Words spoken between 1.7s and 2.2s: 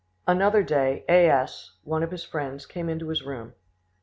one of